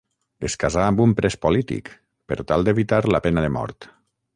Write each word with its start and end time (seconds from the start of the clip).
Es 0.47 0.55
casà 0.63 0.85
amb 0.85 1.03
un 1.05 1.13
pres 1.21 1.37
polític, 1.45 1.93
per 2.33 2.41
tal 2.53 2.69
d'evitar 2.71 3.05
la 3.17 3.23
pena 3.29 3.47
de 3.49 3.55
mort. 3.61 3.93